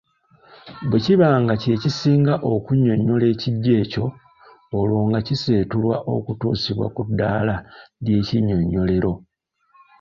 [0.89, 4.05] Bwe kiba nga kye kisinga okunnyonnyola ekijjo ekyo,
[4.77, 7.55] olwo nga kiseetulwa okutuusibwa ku ddaala
[8.05, 9.13] ly’ennyinyonnyolero.